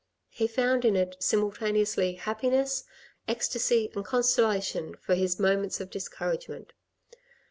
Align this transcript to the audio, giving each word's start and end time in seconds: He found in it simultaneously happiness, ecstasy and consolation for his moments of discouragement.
He 0.31 0.47
found 0.47 0.83
in 0.83 0.95
it 0.95 1.15
simultaneously 1.19 2.13
happiness, 2.13 2.85
ecstasy 3.27 3.91
and 3.93 4.03
consolation 4.03 4.95
for 4.95 5.13
his 5.13 5.39
moments 5.39 5.79
of 5.79 5.91
discouragement. 5.91 6.73